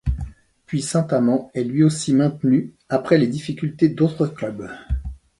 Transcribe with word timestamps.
Puis 0.65 0.81
Saint-Amand 0.81 1.51
est 1.53 1.63
lui 1.63 1.83
aussi 1.83 2.11
maintenu 2.15 2.73
après 2.89 3.19
les 3.19 3.27
difficultés 3.27 3.87
d'autres 3.87 4.25
clubs. 4.25 4.67